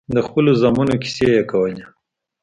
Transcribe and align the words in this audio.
د 0.15 0.17
خپلو 0.27 0.51
زامنو 0.61 0.95
کيسې 1.03 1.27
يې 1.35 1.43
کولې. 1.51 1.83